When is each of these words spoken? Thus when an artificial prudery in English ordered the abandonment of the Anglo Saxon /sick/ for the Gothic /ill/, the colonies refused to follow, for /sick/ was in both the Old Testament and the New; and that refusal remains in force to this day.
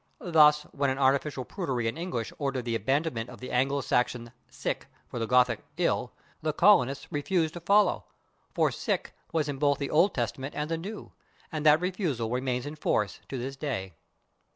Thus 0.33 0.63
when 0.71 0.89
an 0.89 0.97
artificial 0.97 1.45
prudery 1.45 1.87
in 1.87 1.95
English 1.95 2.33
ordered 2.39 2.65
the 2.65 2.73
abandonment 2.73 3.29
of 3.29 3.39
the 3.39 3.51
Anglo 3.51 3.81
Saxon 3.81 4.31
/sick/ 4.49 4.85
for 5.07 5.19
the 5.19 5.27
Gothic 5.27 5.63
/ill/, 5.77 6.09
the 6.41 6.53
colonies 6.53 7.07
refused 7.11 7.53
to 7.53 7.59
follow, 7.59 8.05
for 8.51 8.71
/sick/ 8.71 9.11
was 9.31 9.47
in 9.47 9.59
both 9.59 9.77
the 9.77 9.91
Old 9.91 10.15
Testament 10.15 10.55
and 10.55 10.71
the 10.71 10.77
New; 10.79 11.11
and 11.51 11.63
that 11.67 11.81
refusal 11.81 12.31
remains 12.31 12.65
in 12.65 12.75
force 12.77 13.19
to 13.29 13.37
this 13.37 13.55
day. 13.55 13.93